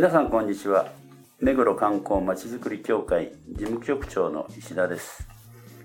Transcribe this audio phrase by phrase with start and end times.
[0.03, 0.91] 皆さんこんにちは
[1.39, 5.29] 目黒観光まちづくり協会事務局長の石田です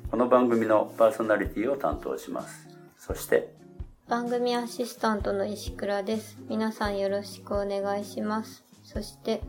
[0.10, 2.68] この番組のパーソナリティを担当します
[2.98, 3.54] そして
[4.10, 9.44] 番組アシスタントの石倉です皆さんよろしくお願いしますそして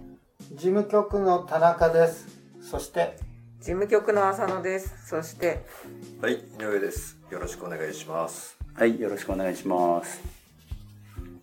[0.50, 2.28] 事務局の田中です。
[2.60, 3.16] そして、
[3.60, 4.94] 事務局の浅野です。
[5.08, 5.64] そして、
[6.22, 7.19] はい、井上です。
[7.30, 8.56] よろしくお願いします。
[8.74, 10.20] はいよろしくお願いします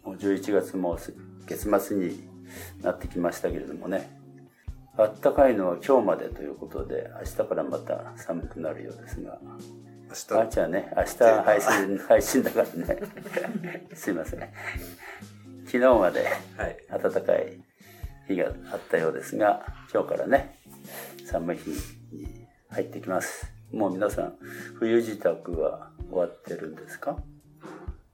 [0.06, 0.98] もう11月も
[1.46, 2.34] 月末に
[2.82, 4.10] なってきましたけれどもね。
[4.98, 9.40] あったかいのは今日までということで明日からまた寒くなるようですが。
[10.08, 13.88] 明日、あじゃあね明日配信配信だからね。
[13.94, 14.40] すいません。
[15.66, 16.26] 昨日まで
[16.58, 17.60] はい、暖かい
[18.28, 20.59] 日があったようですが今日からね
[21.26, 23.52] 寒い日に入ってきます。
[23.74, 24.38] もう皆さん
[24.76, 27.18] 冬支度は終わってるんですか？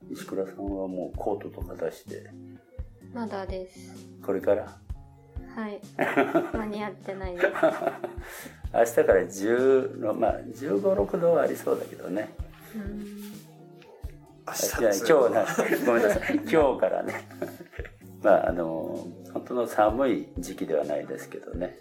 [0.10, 2.32] 石倉さんはもうコートとか出して。
[3.14, 4.67] まだですこれから。
[5.55, 5.80] はい。
[6.58, 7.47] 間に合ってないです。
[8.73, 12.33] 明日から10のまあ1 5 6度はありそうだけどね。
[12.75, 12.81] 明
[14.81, 15.45] いや今日な
[15.86, 16.36] ごめんなさい。
[16.49, 17.27] 今日からね。
[18.23, 21.77] まああの本当の寒い時期ではないですけどね。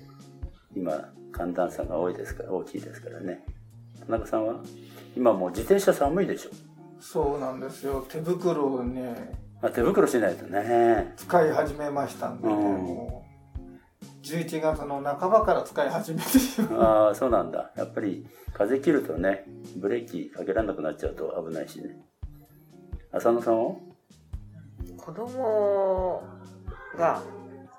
[0.75, 3.45] 今寒暖差が多いですから大きいですからね。
[4.07, 4.57] 田中さんは？
[5.17, 6.51] 今もう自転車寒いでしょ。
[7.01, 8.05] そうなんですよ。
[8.09, 9.23] 手袋をね、ま
[9.63, 11.13] あ、手袋しないとね。
[11.17, 12.61] 使い始めましたんでね、うん。
[12.83, 16.81] もう、11月の半ばから使い始めてしまう。
[16.81, 17.71] ああそうなんだ。
[17.77, 19.45] やっぱり風切るとね
[19.77, 21.99] ブレーキかけられなくなっちゃうと危ないしね。
[23.13, 23.75] 浅野さんは？
[24.97, 26.23] 子供
[26.97, 27.23] が、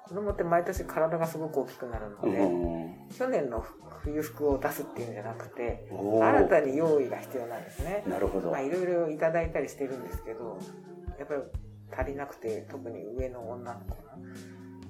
[0.08, 3.64] 子供って毎年体がすごく大きくなるのうで、ん去年の
[4.04, 8.04] 冬服を出すっていうんじゃなくて、新たに用意が必要なんですね。
[8.08, 8.52] なるほど。
[8.52, 10.60] まあ、いろいろいただいたりしてるんですけど、
[11.20, 11.42] やっぱり
[11.96, 14.18] 足りなくて、特に上の女の子が、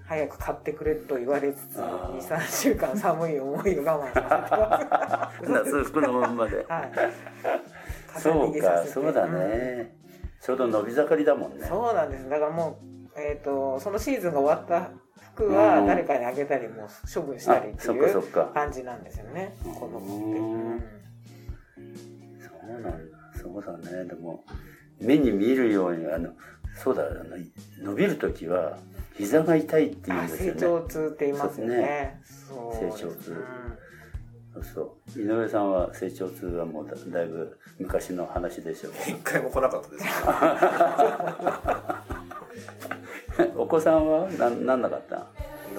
[0.05, 2.19] 早く買ってくれと言われつつ、あー。
[2.19, 5.71] 2、3週間寒い思いを我慢させてます。
[5.71, 6.65] 夏服のまんまで。
[6.67, 6.91] はい。
[8.19, 9.33] そうかそうだうん。
[9.35, 9.95] ね、
[10.41, 11.65] ちょうど伸び盛りだもんね。
[11.65, 12.29] そうなんです。
[12.29, 12.79] だからも
[13.15, 14.91] う、えー、とそのシーズンが終わった
[15.33, 15.87] 服はうん。
[15.87, 18.51] 誰かにあげたりもう処分したりってあそっかいうそっか。
[18.53, 19.55] 感じなんですよね。
[19.65, 20.43] うん子供って、う
[20.75, 20.83] ん。
[22.39, 23.17] そうなんだ。
[23.41, 24.05] そうだね。
[24.05, 24.43] でも
[24.99, 26.31] 目に見るようにあの
[26.83, 27.37] そうだあの
[27.83, 28.77] 伸びる時は
[29.15, 30.59] 膝が痛いって言うんあですよね。
[30.59, 32.21] 成長痛って言いますよね。
[32.23, 33.31] そうそう成長痛。
[33.31, 35.19] うんそう。
[35.19, 40.05] 井上さんは成長痛はもうだだいぶ昔の話でしょう一回も来なかったです。
[43.55, 45.15] お子さんはななんなかった？
[45.15, 45.25] な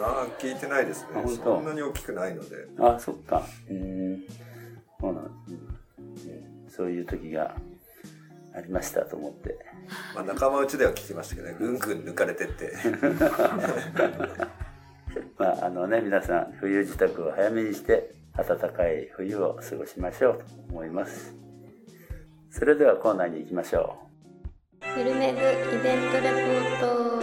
[0.06, 1.22] あ、聞いてないですね。
[1.44, 2.66] そんなに大きくないので。
[2.78, 3.42] あそっか。
[3.70, 4.24] うん。
[5.00, 5.24] そうなん
[6.14, 7.54] です、うん、そういう時が
[8.54, 9.58] ありましたと思って。
[10.14, 12.72] まあ、仲間内では聞きましたけどね、ぐんぐん抜かれてって。
[15.38, 21.34] まああのね皆さん冬支度を早めにして暖かい冬を過ごしましょうと思います。
[22.50, 23.96] それではコーナーに行きましょ
[24.96, 25.42] ゆるめぐイ
[25.82, 27.22] ベントレポート。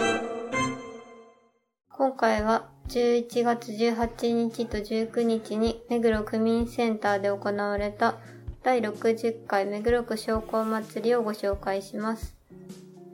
[1.90, 8.18] 今回は11月18日と19日に目黒区民センターで行われた
[8.62, 12.36] 第60回目黒区商工祭りをご紹介します。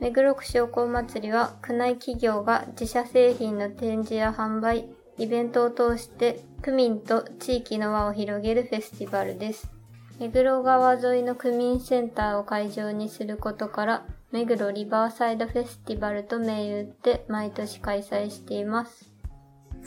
[0.00, 9.70] 目黒区商工祭りは区内企業が自社製品の展示や販売、イベントを通して区民と地域の輪を広げるフェスティバルです。
[10.18, 19.16] 目黒川沿いの区民センターを会場にすることから、目黒リバーサイドフェスティバルと銘打って毎年開催しています。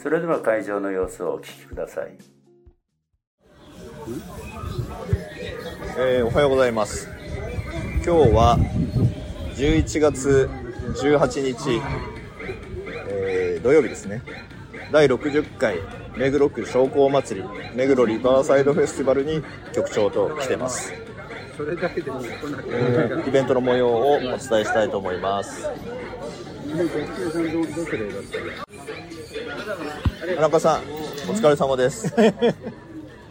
[0.02, 2.16] それでは会場の様子をお聞きください
[5.98, 7.08] えーおはようございます。
[8.04, 8.58] 今日は
[9.56, 10.48] 11月
[11.02, 11.80] 18日、
[13.08, 14.22] えー土曜日ですね。
[14.92, 15.76] 第60回
[16.16, 19.42] 目黒区商工祭り目黒リバーサイドフェスティバルに
[19.74, 20.92] 局長と来てます。
[20.92, 25.66] えーイベントの模様をお伝えしたいと思います。
[30.36, 30.82] 田中さん、
[31.30, 32.14] お疲れ様です。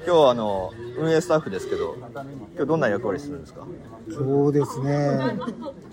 [0.09, 2.23] 今今日はあの、運営スタッフですけど、今
[2.57, 3.67] 日どんな役割するんですか？
[4.11, 5.19] そうですね。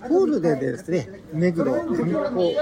[0.09, 2.55] ホールでですね、目黒観光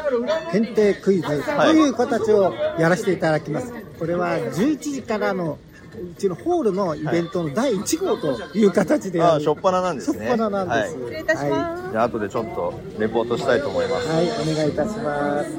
[0.52, 3.72] 検定クイズという形をやらせていただきます。
[3.98, 5.58] これは11時からの
[5.98, 10.28] うちのホールのイベントの第1号という形でああ、やるしょっぱななんですね。
[10.28, 10.98] しょっぱななんです。
[10.98, 11.06] はい。
[11.06, 11.92] 失礼いたします。
[11.92, 14.10] じゃあ後でちょっとレポートしたいと思います。
[14.10, 15.52] はい、お願いいたします。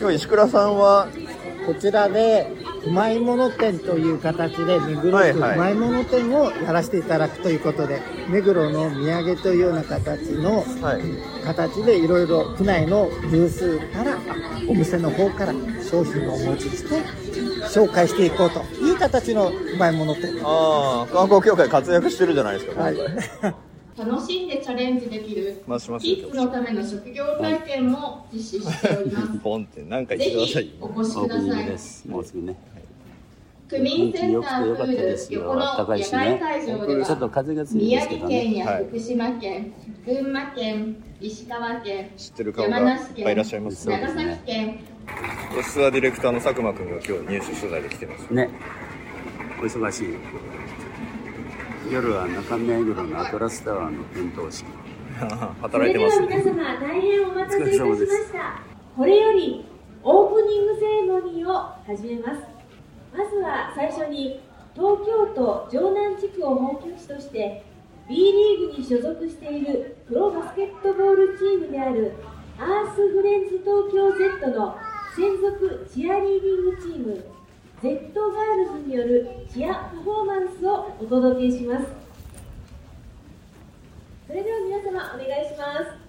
[0.00, 1.08] 今日石倉さんは、
[1.66, 2.50] こちらで、
[2.84, 10.64] うまいもの店という形で、目黒区うまいもの店をやらせていただくということで、目黒の土産というような形の、
[11.44, 14.18] 形でいろいろ区内のブースから、
[14.68, 15.52] お店の方から
[15.88, 17.00] 商品をお持ちして、
[17.68, 20.28] 紹介していこうという形のうまいもの店。
[20.42, 22.96] ああ、観光協会活躍してるじゃないですか、はい。
[23.96, 29.28] 楽しんでチャレンジできるますますキッズのための職業体験も実施しております。
[29.44, 30.72] ポンって何か言ってくださいよ。
[30.80, 31.40] お越しくだ
[31.78, 32.08] さい。
[32.08, 32.56] もうすぐね。
[33.72, 35.34] 区民センターよくてよかったプ。
[35.34, 36.38] 横の暖かい野外しね。
[36.38, 38.58] 会場でちょっとは風が強いで宮すけど城県ね。
[38.58, 39.72] や福島県、
[40.04, 44.80] 群馬県、石川県、知ってる顔が山梨県、いらっしゃいます長崎県、
[45.90, 48.34] ディレクターの佐久間君が今日入手取材で来てます。
[48.34, 48.50] ね。
[49.60, 50.08] お忙しい。
[51.90, 54.66] 夜は中目黒のアトラスタワーの点灯式。
[55.62, 58.62] 働いてますそれでは皆様大変お待たせいたしました
[58.96, 59.64] これより
[60.02, 62.51] オープニングセレモニーを始めます
[63.12, 64.40] まずは最初に
[64.74, 67.64] 東京都城南地区を本拠地として
[68.08, 72.12] B リーグに所属しているプロバスケットボールチームである
[72.58, 74.76] アースフレンズ東京 Z の
[75.14, 77.24] 専属チアリーディングチーム
[77.82, 81.86] Z ガールズによるチアパフォーマンスをお届けします。
[84.26, 86.01] それでは皆様お願いします。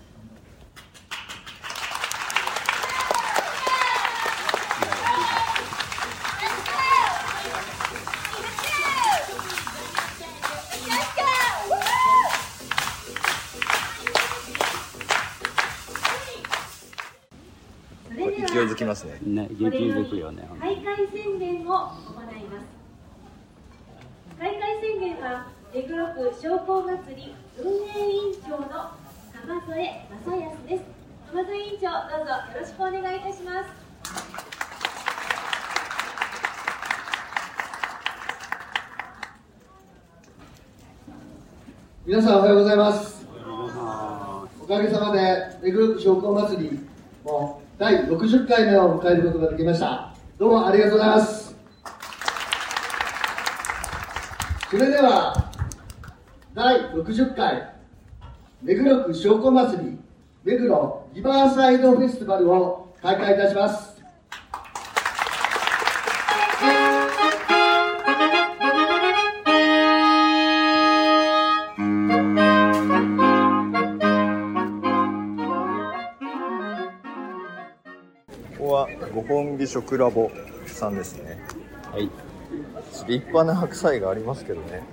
[18.93, 19.17] ますね。
[19.23, 20.47] ね、元気づくよね。
[20.59, 22.65] 開会宣言を行います
[24.39, 28.67] 開会宣言は目黒区商工祭り運営委員長の
[29.33, 30.83] 浜添正康です
[31.31, 33.69] 浜添委員長どうぞよろしくお願いいたします
[42.05, 43.25] 皆さんおはようございます。
[44.61, 46.79] おかげさまで、目黒区商工祭り
[47.23, 50.15] も第60回目を迎えることができました。
[50.39, 51.53] どうもありがとうございます。
[54.71, 55.51] それでは、
[56.53, 57.75] 第60回、
[58.61, 59.99] 目黒区商工祭り、
[60.45, 63.92] 目黒リバーサイドフェスティバルを開会いたします。
[79.63, 80.29] 木食ラボ
[80.67, 81.39] さんですね。
[81.91, 82.09] はい。
[83.07, 84.83] 立派な白菜がありますけどね。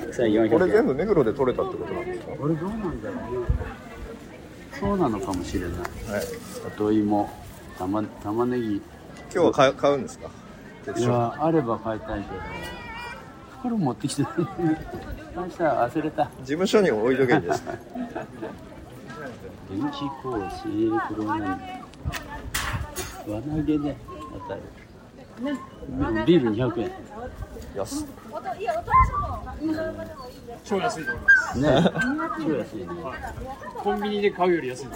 [0.00, 2.32] 白菜400円これ全部目黒で取れたってことなんですか？
[2.36, 3.48] これどうなんだろうね。
[4.80, 5.70] そうなのかもしれない。
[5.70, 5.82] はい。
[6.62, 7.28] 里芋、
[7.78, 8.76] 玉玉ねぎ。
[8.76, 8.82] 今
[9.30, 10.30] 日は買う買うんですか？
[10.96, 12.32] いや、あれば買いたいけど。
[13.60, 14.32] 袋持ってきてない。
[15.36, 16.24] 忘れた。
[16.24, 17.62] 事務所に置いとけんです。
[19.70, 20.50] 電気工事、
[21.08, 21.82] 黒ネ
[23.28, 23.96] 輪投げで
[24.32, 24.60] 当たる。
[26.26, 26.90] ビール200円。
[27.76, 28.04] 安
[30.64, 31.58] 超安いと思います。
[31.60, 31.90] ね
[32.44, 32.86] 超安いね。
[33.76, 34.86] コンビニで買うより安い。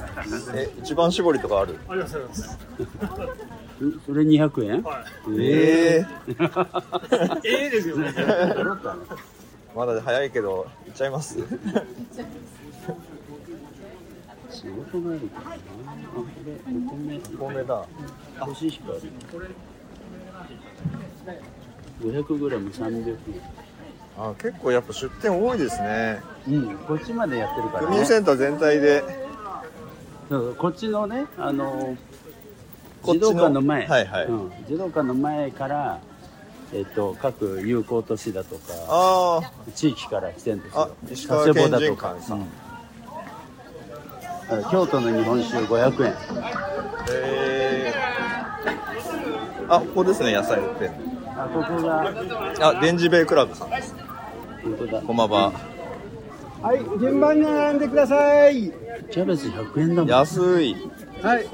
[0.54, 1.76] え、一番搾りとかある？
[1.88, 2.58] ありますあります。
[4.06, 4.82] それ200円？
[4.82, 6.06] はいえ
[7.44, 8.12] ええですよね。
[9.74, 11.38] まだ早いけど、行っちゃいます
[14.62, 15.52] 仕事があるからな。
[15.52, 15.56] あ、
[16.14, 17.20] これ、お米。
[17.34, 17.84] お米だ。
[18.38, 19.12] コシヒカリ。
[22.00, 23.16] 500グラム300円。
[24.16, 26.20] あ、結構やっぱ出店多いですね。
[26.48, 27.96] うん、こっちまでやってるから区ね。
[27.96, 29.00] 民センター全体で、
[30.28, 31.96] そうそうこっちのね、あの、
[33.02, 36.00] 児童館の前、はいはいうん、児童館の前から、
[36.72, 39.40] えっと、各友好都市だとか、あ
[39.74, 40.82] 地域から来てるんですよ。
[40.82, 42.38] あ石川県人とか館さん。
[42.38, 42.61] うん
[44.70, 46.14] 京都の日本酒500円。
[47.10, 50.90] えー、あ、ここですね、野菜売って
[51.36, 52.12] あ、ここが、
[52.60, 53.94] あ、デンジベイクラブさんです。
[54.62, 55.00] 本当だ。
[55.02, 55.52] こんばんは。
[56.62, 58.72] はい、順番に並んでください。
[59.10, 60.10] キャベツ100円だもん。
[60.10, 60.76] 安い。
[61.22, 61.46] はい。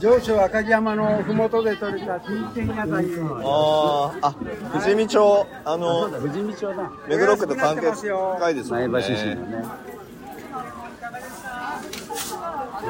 [0.00, 3.06] 上州赤城山のふもとで採れた新鮮野菜
[3.42, 4.34] あーあ
[4.72, 9.64] 富士見町あの富士見町だ目黒区と関係深いですね前橋市のね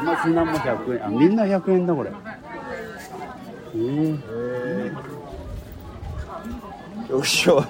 [0.04, 2.10] 小松菜も100円あみんな100円だこれ。
[3.76, 7.64] えー、よいしょ。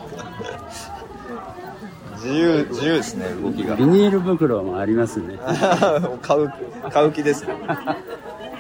[2.16, 3.76] 自由自由ですね動きが。
[3.76, 5.38] ビニール袋もありますね。
[6.22, 6.52] 買う
[6.90, 7.54] 買う気ですね。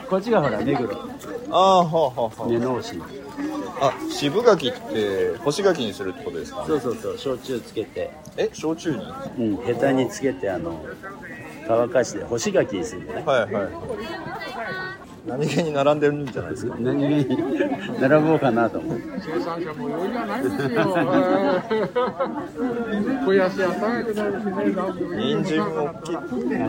[0.08, 0.90] こっちがほら目黒。
[1.50, 2.50] ああほうほうほう。
[2.50, 3.00] 根直し
[3.80, 6.64] あ渋柿って干し柿にするってことですか？
[6.66, 8.10] そうそうそう焼酎つけて。
[8.36, 8.98] え焼酎に？
[9.38, 10.80] うんヘタにつけてあの
[11.66, 13.22] 乾かして干し柿にするんだね。
[13.24, 13.68] はいはい。
[15.26, 16.76] 何気に並んでるんじゃないですか。
[16.78, 17.38] 何気に
[17.98, 19.00] 並ぼうかなと思う。
[19.20, 20.84] 生産者も余裕がないですよ。
[23.20, 24.32] 肥やし与えてない。
[24.32, 25.16] しね。
[25.16, 26.16] 人参も大きい。
[26.16, 26.18] あ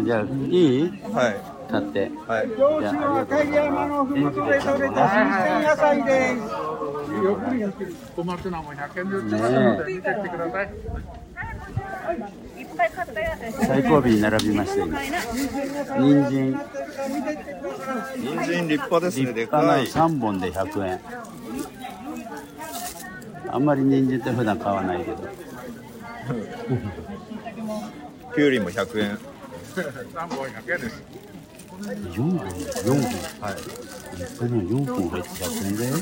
[0.02, 0.25] じゃあい
[0.80, 0.90] い？
[1.12, 1.36] はい。
[1.70, 2.12] 買って。
[2.28, 2.48] はい。
[2.48, 2.80] 上
[3.20, 6.12] 赤城山のふもとで採れた新鮮野菜で。
[6.38, 7.14] す。
[7.25, 7.94] よくやってる。
[8.16, 10.70] 小松菜も100円で売ってますので見てってください。
[13.65, 16.60] 最後尾に並びました今人参。
[18.17, 19.25] 人参立派ですね。
[19.27, 21.00] 立派なでかい3本で100円。
[23.51, 25.17] あんまり人参って普段買わないけど。
[28.36, 29.17] きゅうりも100円。
[29.75, 31.03] 3本100円です。
[32.13, 32.39] 4本。
[32.39, 33.00] 4本
[33.41, 33.55] はい
[34.17, 35.96] 立派な4本入って100円だよ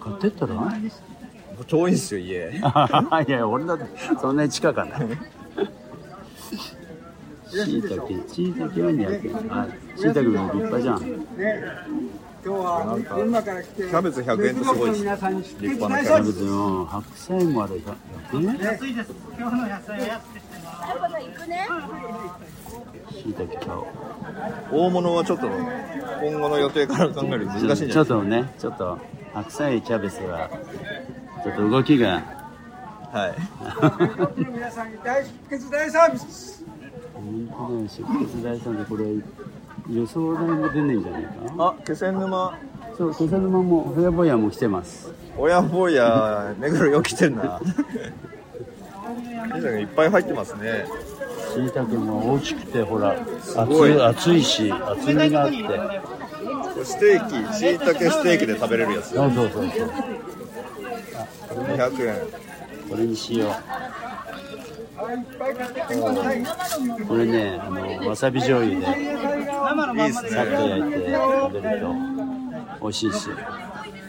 [0.00, 0.72] 買ってったら？
[1.66, 2.50] 遠いんすよ家。
[3.28, 3.84] いや俺だって
[4.20, 5.00] そんなに近かない
[6.46, 11.00] しいたけしいたけは200円あしいたけも立派じゃん。
[11.00, 11.06] ね、
[12.44, 15.30] 今日は群馬から来て、キャベツ100円ってすごいで立派
[15.88, 17.96] なキャベツの白菜もあれが
[18.32, 18.58] 100円。
[18.58, 19.12] 安いです。
[19.38, 20.46] 今日の野菜は安くて
[23.12, 23.86] しいたけ買おう。
[24.72, 28.04] 大物はちょっと今後の予定から考えると難しいんじゃない？
[28.04, 28.98] ちょですかっとねちょっと
[29.34, 30.50] 白菜キャベツは
[31.44, 32.22] ちょっと動きが
[33.16, 33.34] はい。
[34.50, 36.62] 皆さんに大出血大サービス。
[37.14, 39.06] 本当だよ出血大さんでこれ
[39.90, 41.30] 予想代も出ねえんじゃないか？
[41.58, 42.58] あ気仙沼。
[42.98, 45.10] そう気仙沼もふやぼやも来てます。
[45.38, 47.58] 親坊や目黒よく来てんな。
[49.80, 50.84] いっぱい入ってますね。
[51.54, 53.16] しいたけも大きくてほら
[53.66, 53.98] ごい。
[54.02, 55.56] 厚いし厚みがあって。
[56.84, 59.14] ステーキしいたけステーキで食べれるやつ。
[59.14, 61.64] そうそうそうそう。
[61.64, 62.16] 200円
[62.88, 63.52] これにしよう。
[67.06, 69.08] これねあのわさび醤油でさっとね
[70.78, 71.94] 焼いて食べると
[72.80, 73.28] 美味しいし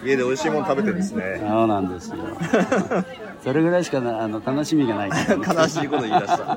[0.06, 1.38] 家で美味しいもの食べてるんですね。
[1.40, 2.18] そうなんですよ。
[3.44, 5.10] それぐらいしかなあの楽しみがない。
[5.10, 6.44] 悲しいこと言い出した。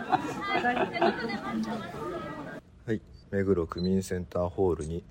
[2.87, 3.01] はい。
[3.31, 5.03] 目黒区民センターホールに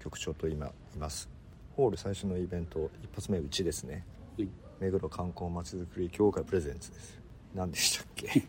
[0.00, 1.28] 局長と今います。
[1.76, 4.04] ホール最初のイベント一発目うちですね。
[4.36, 4.48] はい
[4.80, 7.18] 目黒観光まちづくり協会プレゼンツです。
[7.54, 8.42] 何でしたっけ？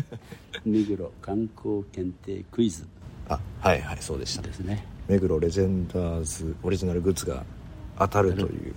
[0.64, 2.86] 目黒観光検定クイズ。
[3.28, 4.42] あはいはいそうでした。
[4.42, 4.84] ですね。
[5.08, 7.44] 目黒レジェンダーズオリジナルグッズが
[7.98, 8.74] 当たるという、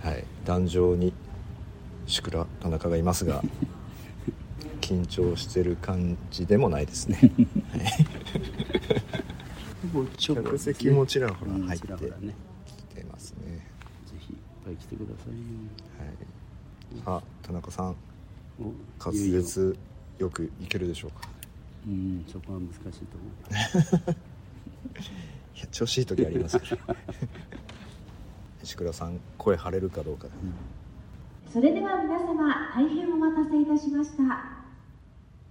[0.00, 1.12] はい、壇上に
[2.06, 3.42] 宿倉田中がいますが
[4.80, 7.18] 緊張してる感じでもないですね、
[7.70, 8.06] はい。
[10.18, 11.86] 客席もちらほらうん入って。
[11.86, 12.34] ちらほらね
[12.90, 13.66] 来てますね、
[14.06, 14.36] ぜひい
[14.72, 15.32] っぱい来てください。
[16.96, 17.96] よはい、あ田中さん。
[18.60, 19.76] お滑舌
[20.18, 21.28] よくいけるでしょうか。
[21.86, 23.26] うんそこは難しいと思
[24.08, 24.10] う。
[25.56, 26.96] いや調子いい時ありますから
[28.62, 30.26] 石倉さん声張れるかどうか、
[31.50, 34.60] それでは皆様大変お待たせいたしました。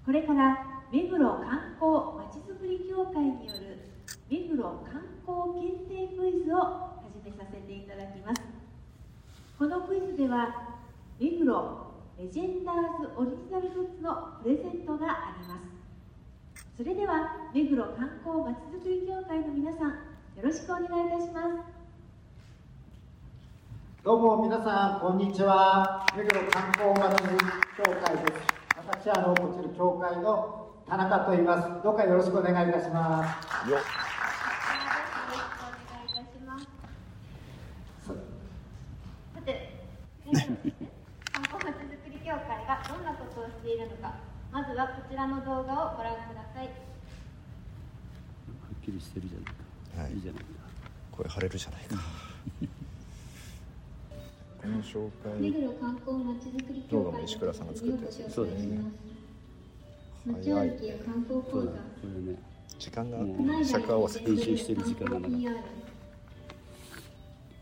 [0.06, 3.78] これから目黒観光まちづくり協会による
[4.30, 6.60] 目黒観光検定クイズを
[7.02, 8.59] 始めさせていただきます
[9.60, 10.56] このクイズでは
[11.20, 15.64] 目黒レジェンダーズオリジナルグッズのプレゼントがあります。
[16.78, 19.96] それでは目黒観光まちづくり協会の皆さんよ
[20.42, 21.68] ろしくお願いいたします。
[24.02, 26.06] どうも皆さんこんにちは。
[26.16, 27.40] 目黒観光まちづくり
[27.84, 28.40] 協会です。
[28.88, 31.84] 私はあのこちら協会の田中と言います。
[31.84, 33.28] どうかよろしくお願いいたしま
[33.66, 33.78] すよ
[39.36, 40.60] さて、目黒のですね。
[41.32, 44.16] 観光まちづくり協会がどんなことをしているのか、
[44.52, 46.66] まずはこちらの動画をご覧ください。
[46.66, 46.72] は
[48.82, 50.14] っきりしてるじゃないか、はい。
[50.14, 50.50] いいじゃないか。
[51.12, 51.96] 声張れるじゃないか。
[54.62, 55.10] この紹
[55.40, 58.82] 目介黒観光まちづくり協会動画も石倉さんが作ったやつですそうですね。
[60.26, 62.38] 街歩きや観光講座、これね。
[62.78, 63.18] 時間が
[63.66, 65.56] 尺合わせ編集してる時間がなかっ PR、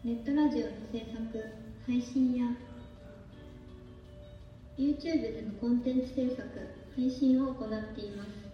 [0.03, 2.47] ネットラジオの制作配信や
[4.77, 6.43] YouTube でのコンテンツ制作
[6.93, 8.47] 配信を行っています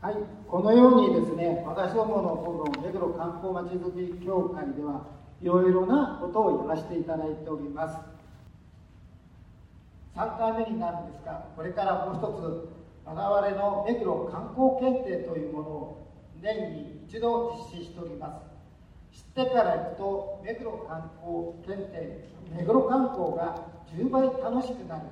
[0.00, 0.16] はい、
[0.48, 5.06] このようにですね、私どものこの目黒観光まちづくり協会では、
[5.40, 7.98] いろいろなことをやらせていただいております。
[10.16, 12.68] 3回目になるんですが、これからもう一つ、
[13.04, 16.06] 我々の目黒観光検定というものを
[16.42, 18.47] 年に一度実施しております。
[19.18, 22.22] 知ってから行くと、目黒観光検定、
[22.54, 25.02] 目黒観光が10倍楽しくなる。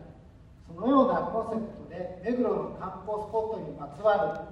[0.68, 4.46] そのようなコンセプトで、目黒の観光スポットにまつわ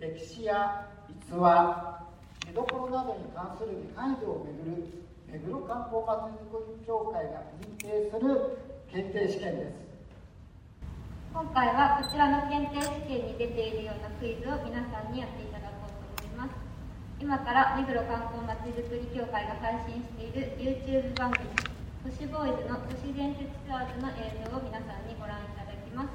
[0.00, 2.00] る歴史や逸話、
[2.48, 4.88] 見どころなどに関する理解度をめぐる
[5.28, 8.56] 目黒観光まちづくり協会が認定する
[8.90, 9.84] 検定試験です。
[11.34, 15.53] 今回はこちらの検定試験に出ているようなクイズを皆さんにやっていただこうと思います
[17.24, 21.48] 今から目黒観光まちづくり協会が配信している YouTube 番組
[22.04, 26.12] 都市ボーイズの都市伝説ツアーズの映像を皆さんにご覧いただきます。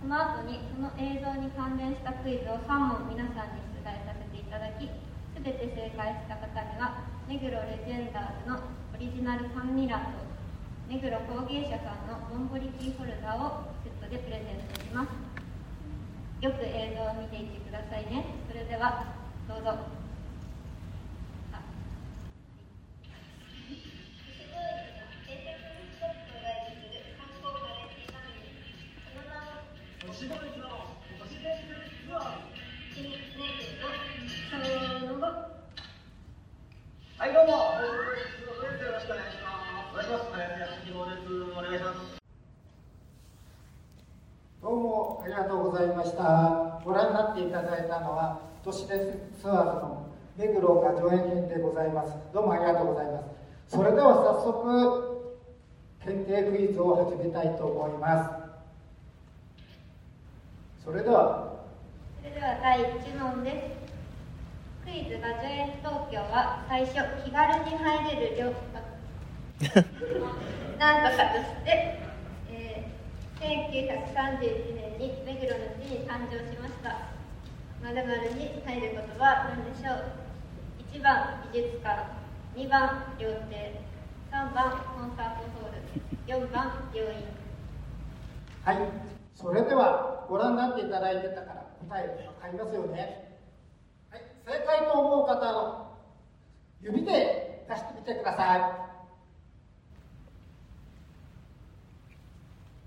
[0.00, 4.88] その後にその映像に関連したクイズを3問皆さんに出題させていただき
[5.36, 10.24] 全て正解した方には目黒レジェンダーズのオリジナルファンミラーと
[10.88, 15.12] 目黒工芸社さんのモンボリキーホルダーをセットでプレゼントします
[16.40, 19.12] よく映像を見ていってくださいねそれでは
[19.44, 20.07] どうぞ。
[30.18, 30.26] はい、
[37.32, 37.52] どうも。
[37.54, 39.86] よろしくお願いします。
[39.92, 40.34] お願いします。
[40.34, 41.30] 林康です。
[41.54, 42.18] お願いします。
[44.60, 46.82] どうもありがとうございました。
[46.84, 50.04] ご覧になっていただいたのは、都市伝説ツアーズの
[50.36, 52.18] 目黒が上演編でございます。
[52.34, 53.24] どうもありがとうございます。
[53.68, 55.30] それでは早速、
[56.02, 58.37] 検定クイズを始めたいと思います。
[60.88, 61.68] それでは、
[62.16, 64.88] それでは第1問です。
[64.88, 68.56] クイズガジュエン東京は最初気軽に入れる旅
[70.80, 72.00] なんとかとして、
[72.48, 77.12] えー1931年に目黒の地に誕生しました。
[77.82, 80.08] 〇〇に入る言葉は何でしょう
[80.90, 82.16] ？1番美術館
[82.56, 83.82] 2番料亭
[84.32, 87.24] 3番コンサートホール4番病院。
[88.64, 93.38] はい、それではご覧になっていただいてたから答えわかりますよね。
[94.10, 95.96] はい、正解と思う方の
[96.82, 98.60] 指で出してみてください。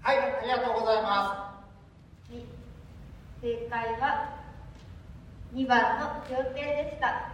[0.02, 1.64] はい、ありがとうございまは
[2.34, 2.44] い
[3.42, 4.36] 正解は
[5.54, 7.32] 2番の料亭でした。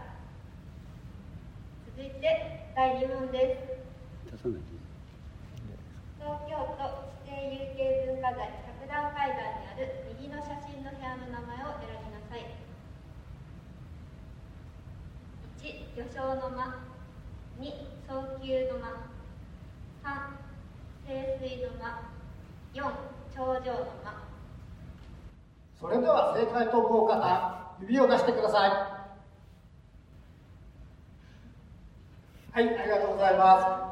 [1.96, 3.58] 続いて第2問で
[4.30, 4.38] す。
[4.38, 4.54] 東
[6.48, 8.67] 京都指定有形文化財。
[8.67, 12.48] 百段階段にある右の写真の部屋の名前を選びなさい
[15.62, 16.80] 1魚礁の間
[17.60, 17.72] 2
[18.08, 19.08] 早急の間
[20.04, 20.48] 3
[21.06, 22.08] 清水の間
[22.74, 22.82] 4
[23.34, 24.28] 頂上の間
[25.78, 25.80] す。
[25.80, 28.70] それでは正解と思う方、指を出してください。
[32.52, 33.88] はい、ありがとうございます。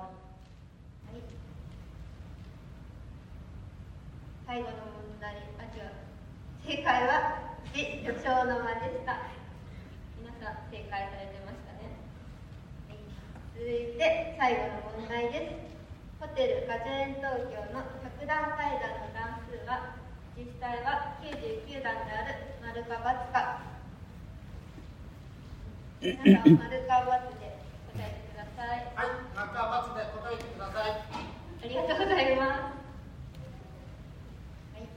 [4.47, 4.84] 最後の
[6.65, 9.29] 正解は1魚礁の間でした。
[10.17, 11.93] 皆さん正解されてましたね、
[12.89, 13.05] はい、
[13.53, 15.61] 続いて最後の問題です。
[16.17, 19.93] ホテルガジュエン東京の100段階段の段数は
[20.33, 23.61] 実際は99段である丸か×か。
[26.01, 27.61] 皆さん丸か×で
[27.93, 28.89] 答えてください。
[28.97, 30.97] はい、マーカー×で答えてください。
[30.97, 32.73] ありがとうございます。
[34.73, 34.89] はい、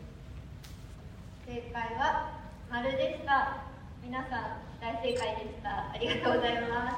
[1.48, 2.28] 正解は
[2.70, 3.64] 丸でした。
[4.04, 5.90] 皆さん大正解でした。
[5.94, 6.96] ありがとうございます。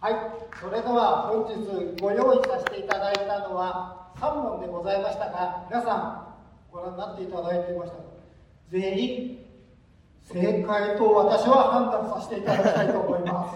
[0.00, 0.14] はい、
[0.60, 7.98] それでは本日ご用意させていただいたのは3問でございましたが、皆さんご覧になっていただいていました。
[8.70, 9.38] 全員
[10.22, 13.50] 正解と私は判断させていただきたいと思いま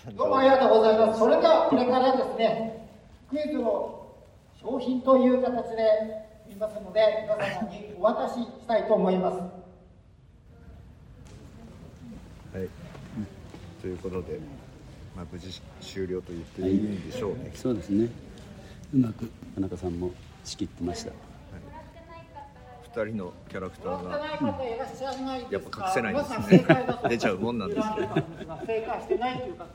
[0.00, 0.16] す。
[0.16, 1.18] どうもありがとうございます。
[1.18, 2.88] それではこれからですね、
[3.28, 4.16] クイズの
[4.58, 5.84] 商品という形で
[6.16, 6.19] 見
[6.60, 9.38] ますので、皆様にお渡ししたいと思います。
[12.52, 12.68] はい、
[13.80, 14.38] ということで、
[15.16, 17.50] まあ、無事終了と言っていいんでしょうね。
[17.54, 18.08] そうですね
[18.92, 20.10] うまく田中さんも
[20.44, 21.12] 仕切ってました
[22.82, 24.18] 二人のキャラクターが
[25.48, 26.66] やっぱ隠せないんですね。
[27.08, 27.86] 出ちゃうもんなんですね。
[28.66, 29.66] 正解してないという方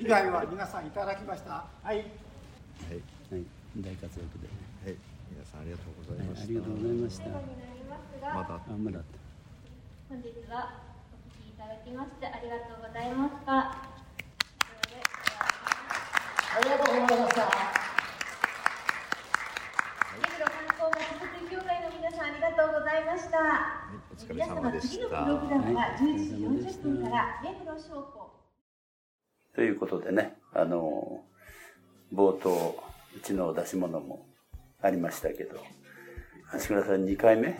[0.00, 2.04] 以外は皆さんいただきましたはいはい、
[3.78, 4.65] 大活躍で。
[5.60, 6.44] ありがとうございました。
[6.44, 7.28] ありがとうございました。
[7.28, 7.36] ま
[8.42, 8.54] だ。
[8.54, 9.00] あ、まだ。
[10.08, 13.96] 本日はお聞きいただきましてありがとうございました。
[16.56, 17.42] ありがとうございました
[20.16, 23.36] 目黒観光まちづくり協会の皆さんありがとうございました。
[24.10, 24.88] お疲れ様でした。
[24.88, 28.30] 次のプログラムは11時40分から目黒商工。
[29.54, 31.24] ということでね、あの、
[32.14, 32.82] 冒頭、
[33.14, 34.24] うちの出し物も
[34.82, 35.56] ありましたけど、
[36.52, 37.58] 橋倉さん2回目？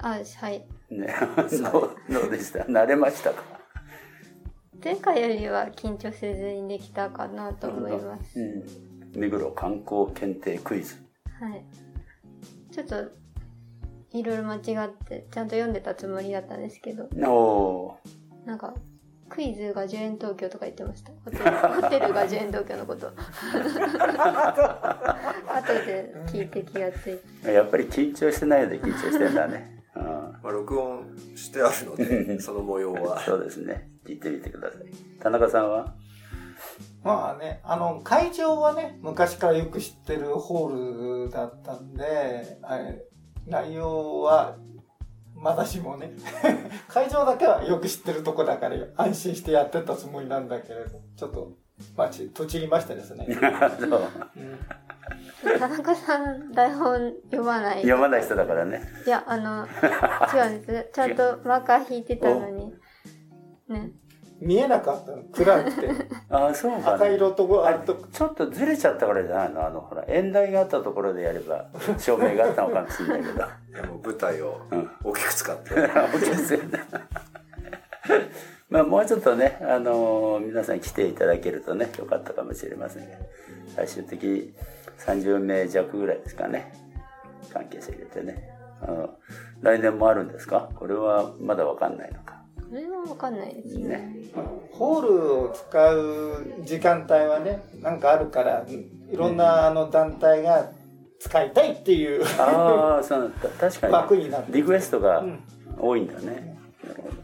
[0.00, 0.66] あ、はい。
[0.90, 1.14] ね、
[1.72, 2.60] どうどうでした？
[2.60, 3.42] 慣れましたか？
[4.82, 8.40] 前回よりは緊張せずにできたかなと思います。
[8.40, 9.20] うん。
[9.20, 10.96] 目黒観光検定クイズ。
[11.40, 11.64] はい。
[12.72, 13.10] ちょっと、
[14.12, 17.96] いろいろ間違って、ちゃんと読んでたつもりだったんですけど、お
[18.46, 18.74] なんか、
[19.28, 21.12] クイズが10円東京とか言ってました。
[21.24, 21.44] ホテル
[21.82, 23.08] ホテルが10円東京のこと。
[23.12, 23.14] 後
[25.86, 27.52] で聞いて気がついて。
[27.52, 29.84] やっぱり緊張してないで緊張してんだね。
[29.94, 30.04] うん
[30.42, 33.20] まあ、録音してあるので、その模様は。
[33.26, 33.90] そうですね。
[34.06, 34.80] 聞いてみてください。
[35.20, 35.94] 田中さんは？
[37.02, 42.58] まあね、あの、会場はね、昔からよく知ってるホールだったんで、
[43.46, 44.56] 内容は、
[45.40, 46.10] まだしもね、
[46.88, 51.52] 会場だけはよく知ってるとこだから安心してやってたつもりなんだけれど、ちょっと、
[51.96, 53.26] まあ、ち、とちりましたですね。
[53.78, 54.00] そう
[55.58, 57.82] 田中さん、台本読まない。
[57.82, 58.82] 読まない人だからね。
[59.06, 59.66] いや、あの、
[60.34, 60.90] 違うんです。
[60.92, 62.72] ちゃんとマーカー引いてたのに。
[63.68, 63.92] ね。
[64.40, 65.90] 見えなかったの暗くて。
[66.30, 66.84] あ あ、そうか、ね。
[66.96, 69.66] 赤色とあと、ちょっとずれちゃったからじゃないの？
[69.66, 71.66] あの、ほら、演台があったところでやれば、
[71.98, 73.34] 照明があったのかもしれないけど。
[73.34, 73.46] いや
[73.86, 74.60] もう舞台を
[75.04, 75.74] 大きく使って。
[75.74, 76.78] 大きく使って。
[78.70, 83.16] まあ、もうちょっとね、あのー皆さん来ていただけるとね、よかったかもしれませんが、
[83.74, 84.54] 最終的
[84.98, 86.72] 30名弱ぐらいですかね、
[87.52, 88.50] 関係者入れてね。
[88.82, 89.10] あの
[89.62, 90.68] 来年もあるんですか？
[90.76, 92.37] これはまだわかんないのか。
[92.68, 94.14] それはわかんないですね。
[94.72, 98.66] ホールを使う時間帯はね、なんかあるから、
[99.10, 100.70] いろんなあの団体が
[101.18, 103.92] 使いたいっていう、ああ、そうだ確かに。
[103.92, 105.24] 枠になってリクエストが
[105.78, 106.58] 多いんだね。
[106.86, 107.14] なるほど。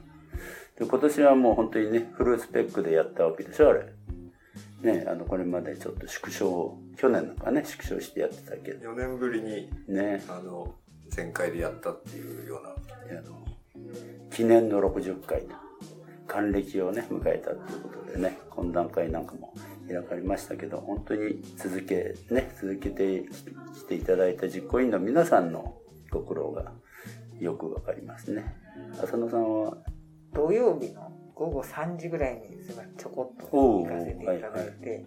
[0.79, 3.87] で、今年はもう本当にね、フルスペックでやったわけでしょ、あれ。
[4.83, 8.93] ね、あの、これまでちょっと縮小、去年なんかね、縮小してやってたけど。
[8.93, 10.25] 4年ぶりに、ね。
[10.29, 10.75] あの、
[11.09, 12.75] 全開でやったっていうような。
[14.31, 15.55] 記念の60回の
[16.27, 19.55] 還暦をね、迎えたということでね、懇談会なんかも
[19.89, 23.25] 開かれましたけど、本当に続け、ね、続けて
[23.77, 25.77] きていただいた実行委員の皆さんの
[26.11, 26.73] ご苦労が
[27.39, 28.57] よくわかりますね。
[29.03, 29.77] 浅野さんは、
[30.33, 35.07] 土曜日の午後3時ぐらいにすちょこっと行かせていただいて、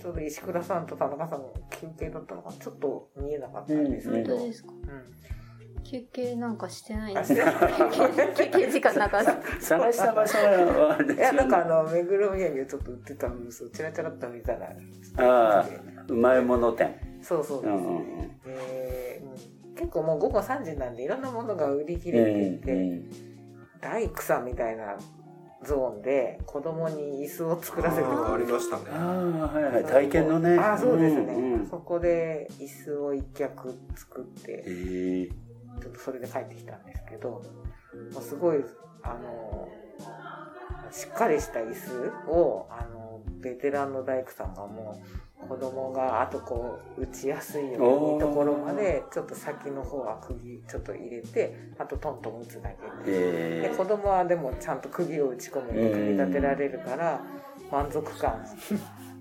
[0.00, 4.72] ちょうど石倉さんと田中さんの休憩だったのかなちょっと見えなかったんですけど、本当ですか
[5.84, 9.42] 休憩なんかしてないんあですしてない休憩時間なかった。
[9.60, 14.68] 探した場所はいやなんかあの目黒土産ちょっと売ってたんですよチラチラっと見たら
[15.18, 15.66] ああ、
[16.08, 16.98] うまいもの店。
[17.22, 23.00] そうそうですうんうんね、でうん結構もう午後3時なんでいろんなものが売り切れていて、
[23.80, 24.96] 大工さんみたいな
[25.64, 28.82] ゾーンで子供に椅子を作らせてありましたね。
[28.90, 30.58] ああ、はいはい、体験のね。
[30.58, 35.28] あそうですね、うんうんそこで椅子を一脚作って、え
[35.80, 37.42] ちょっとそれで帰ってきたんですけど
[38.12, 38.64] もうすごい
[39.02, 39.68] あの
[40.90, 45.02] しっかりした椅子をあのベテランの大工さんがも
[45.44, 52.70] う子供があとこう打ちやすいようにところまでちょっと先の方は釘ちょっと入れてあとトントン打つだ
[53.04, 53.74] けで。
[53.76, 57.20] 子供はでもちゃんと釘を打ち込めて組み立てられるから
[57.70, 58.44] 満足感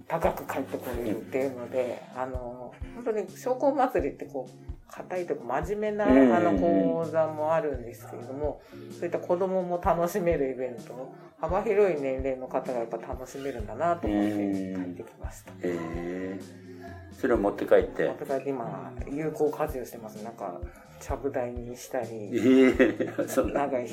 [0.08, 6.34] 高く帰ってこれるっていうのであの本当に商工祭りってこう硬いとか真面目なうん。
[6.36, 14.30] あの講座もあるんですけれどもそういった子供も楽しめるイベント幅広い年齢の方がやっぱ楽しめるんだなと思って
[14.76, 15.52] 帰ってきました。
[15.64, 16.40] ええ
[17.20, 18.08] それを持って帰って。
[18.08, 20.24] 持って帰って今有効活用してます。
[20.24, 20.60] なんか
[21.00, 23.62] ちゃぶ台にしたりええ そんな。
[23.68, 23.88] 長い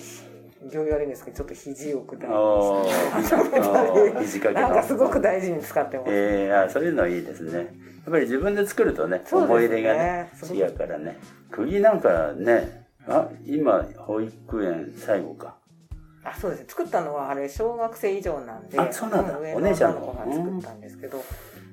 [0.72, 3.22] 行儀悪いんですけどちょっと肘を下りあー。
[3.22, 4.68] して肘掛けの。
[4.68, 7.68] なんかすごく大事に使ってます、ええあそういうのいいですね。
[8.08, 9.24] やっぱり自分で作るとね、ね。
[9.30, 11.18] 思い入れがね、違うからね。
[11.50, 15.56] 釘なんかね、あ、今、保育園最後か。
[16.24, 16.66] あそうですね。
[16.68, 19.38] 作ったのはあれ小学生以上なんであそうなんだ。
[19.38, 21.22] 上お姉ちゃんのの子が作ったんですけど、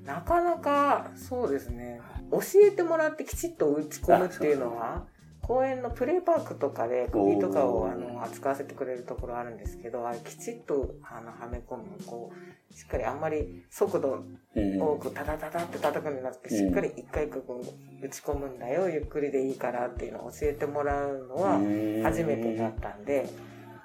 [0.06, 2.02] なかなかそうですね。
[2.32, 5.06] 教えてもらってきちっと打ち込むっていうのは
[5.48, 14.24] 公園のプレイパークとかで釘とかをあの扱わせてくれるところあるんですけどあれきちっとあのはめ込むこうしっかりあんまり速度
[14.56, 21.60] 多くタタタタって叩くんじゃなくてしっかり一回こう打ち込むんだよゆっくりでいいからっていうのを教えてもらうのは
[22.04, 23.30] 初めてだったんで。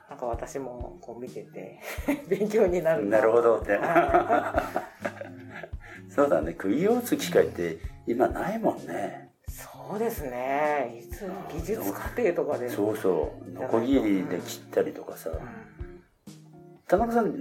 [0.09, 1.79] なんか私もこう見てて
[2.29, 3.79] 勉強になるなるほどって。
[6.11, 9.30] そうだね、釘を打つ機会って今ないもんね。
[9.91, 11.03] そうですね。
[11.05, 12.69] いつ技術過程とかで。
[12.71, 13.51] そうそう。
[13.53, 15.31] ノコギリで切ったりとかさ。
[16.87, 17.35] 田中さん、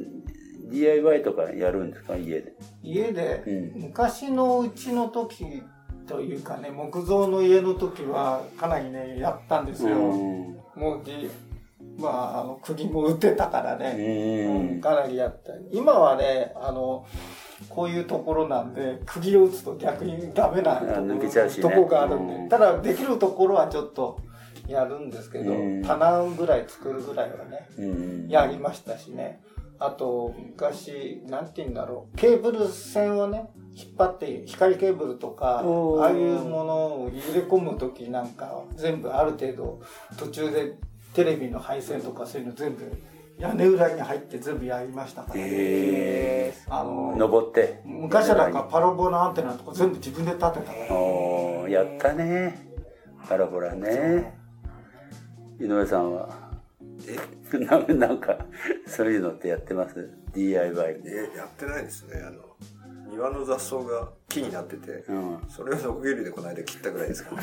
[0.71, 2.15] DIY とかやるんですか？
[2.15, 2.53] 家で。
[2.81, 3.43] 家で、
[3.75, 5.61] 昔のうちの時
[6.07, 9.95] というかね、木造の家の時はかなりね、やったんですよ。
[9.95, 11.29] もうじ、
[11.97, 15.51] まあ、あの、釘も打ってたからね、うんかなりやった。
[15.71, 17.05] 今はね、あの、
[17.69, 24.19] こういうところなんで、釘を打つと逆にダメなとこ抜けちゃうし、ね、とこがあるんで、ただできるところはちょっと
[24.67, 25.53] やるんですけど、
[25.87, 27.67] 棚ぐらい作るぐらいはね、
[28.27, 29.41] やりましたしね。
[29.81, 39.79] あと、昔、なんて言うんだろう、ケーブル線をね、引っ張って、光ケーブルとか、ああいうものを入れ込むときなんか、全部ある程度、
[40.17, 40.73] 途中で
[41.13, 42.91] テレビの配線とかそういうの全部、
[43.39, 45.41] 屋根裏に入って全部やりましたからね。
[45.45, 47.81] へあの、登って。
[47.85, 50.95] 昔はなんかパラボラアンテナとか全部自分で立てたから。
[50.95, 52.69] おーやったね。
[53.27, 54.37] パラボラね。
[55.59, 56.49] 井上さんは
[57.53, 58.45] ななんか、
[58.85, 61.01] そういうのってやってます ?DIY。
[61.05, 62.21] え、やってないですね。
[62.21, 62.55] あの、
[63.09, 65.03] 庭の雑草が木になってて、
[65.47, 67.41] それをノコギリでこの間切ったぐらいですから、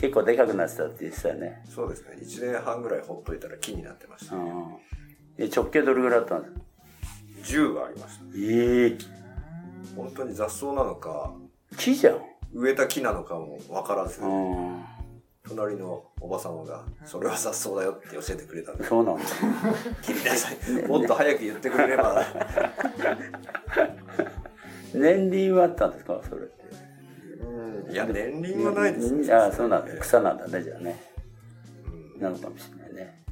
[0.00, 1.62] 結構でかくなってたって言ってたよね。
[1.68, 2.16] そうですね。
[2.20, 4.36] 1年半ぐらいほっといたら木になってました。
[5.38, 6.60] え直径どれぐらいあったんですか
[7.60, 8.24] ？10はありました。
[8.36, 8.98] ええ
[9.96, 11.32] 本当に雑草なのか、
[11.76, 12.18] 木じゃん。
[12.52, 14.20] 植えた木なのかもわからず、
[15.46, 18.84] 隣のおば様が、それは雑草だよって教えてくれたんで。
[18.84, 19.24] そうなんだ。
[20.02, 20.88] 切りなさい。
[20.88, 22.24] もっと早く言ってくれれば。
[24.94, 26.20] 年輪はあったんですか？
[26.28, 26.42] それ。
[27.90, 29.32] いや、年輪はないですね。
[29.32, 29.96] ああ、そうなんだ。
[29.98, 31.00] 草なんだね、じゃあね。
[32.18, 33.24] なのかもしれないね。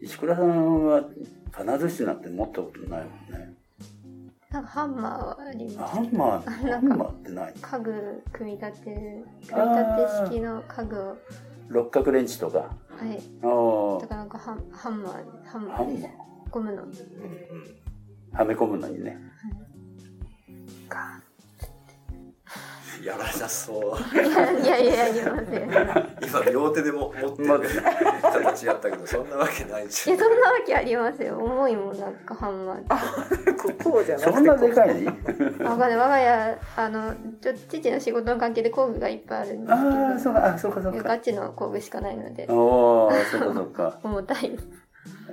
[0.00, 1.04] 石倉さんは
[1.50, 3.54] 金槌なんて持ったことないもんね。
[4.50, 5.94] なんかハンマーはあります。
[5.96, 11.16] ハンマー、ハなんかンマーってない家具組み立てる、組み立て式の家具を、
[11.68, 12.58] 六角レンチとか。
[12.58, 12.66] は
[13.04, 13.20] い。
[13.42, 15.12] あだからなんかハンハンマー、
[15.44, 16.08] ハンマハンマーです。
[16.50, 16.82] ゴムの。
[18.32, 19.18] あ、はめ込むのにね。
[23.04, 23.98] やらなそう。
[24.62, 25.70] いやいやいや、ません。
[25.70, 27.60] いや、今、両手でも持ってる
[28.22, 30.16] 形やったけど、そんなわけないでしょ。
[30.16, 31.38] そんなわけありますよ。
[31.38, 33.84] 重いもん、なんかハンマーって。
[33.84, 35.70] こうじゃなくてそんなでかいの？
[35.70, 35.96] わかんない。
[35.96, 39.96] 我が家、あの、ちょ父の仕事の関係で工具がいっぱいあるんですけど。
[39.96, 41.02] ああ、そうか、あ、そうか、そうか。
[41.02, 42.46] ガチの工具しかないので。
[42.48, 43.98] おお、そうか、そうか。
[44.02, 44.58] 重たい。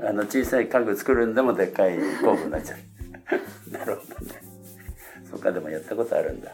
[0.08, 2.80] あの、小さい家具作るんでもでっかい工具になっちゃう。
[3.72, 4.42] なるほどね。
[5.30, 6.52] そっか、でもやったことあるんだ。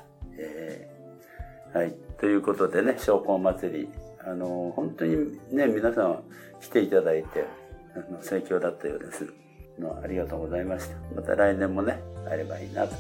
[1.74, 1.96] えーはい。
[2.20, 3.90] ということでね、商工祭り。
[4.24, 6.24] あの、本当にね、皆さん
[6.60, 7.46] 来ていただいて、
[7.96, 9.28] あの盛況だったようです。
[9.80, 10.96] のありがとうございました。
[11.16, 12.94] また来年もね、あればいいなと。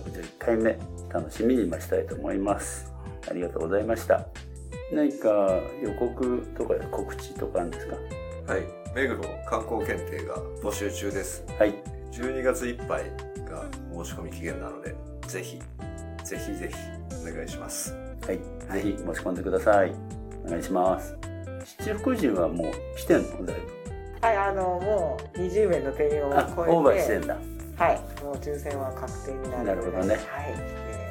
[0.00, 0.78] 61回目、
[1.12, 2.92] 楽しみに待ちたいと思います。
[3.28, 4.26] ありがとうございました。
[4.92, 7.96] 何か予告とか告知とかあるんですか？
[8.52, 8.62] はい。
[8.94, 11.44] 目黒観光検定が募集中です。
[11.58, 11.74] はい。
[12.12, 13.04] 12月いっぱい
[13.50, 13.64] が
[14.04, 14.94] 申し込み期限なので、
[15.26, 15.58] ぜひ、
[16.24, 17.94] ぜひぜひお願いします。
[18.26, 18.38] はい。
[18.38, 18.42] ぜ
[18.82, 19.92] ひ申し込んでください。
[20.46, 21.16] お願いします。
[21.80, 23.46] 七福神はもう来てんの？
[23.46, 24.26] だいぶ。
[24.26, 27.36] はい、あの、もう20名の定員を超えあて。、オーバーしてんだ。
[27.76, 29.64] はい、もう抽選は確定になる。
[29.64, 30.14] なるほどね。
[30.14, 30.54] はい。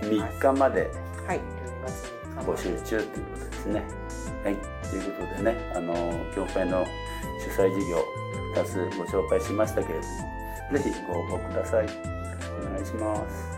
[0.06, 0.88] 3日まで
[1.26, 1.42] はい、12
[1.84, 3.84] 月3日募集中ということですね。
[4.44, 4.56] はい。
[4.90, 5.94] ということでね、あの、
[6.36, 6.86] 協会の
[7.40, 8.04] 主催事業、
[8.56, 10.06] 2つご紹介しましたけれど
[10.72, 11.86] も、ぜひご応募ください。
[11.86, 13.57] お願いします。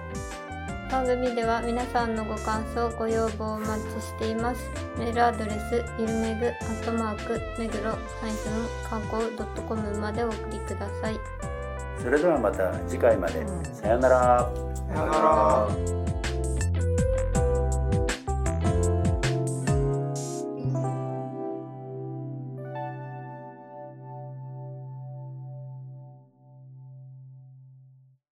[0.90, 4.70] 番組では皆さんのご感想、ご要望をお待ちしています。
[4.98, 7.98] メールアドレス、ゆるめぐ、アットマーク、目黒、ハ
[8.28, 11.20] イフン、観光 .com までお送りください。
[12.02, 13.46] それではまた次回まで。
[13.72, 14.52] さよなら。
[14.92, 16.19] さよなら。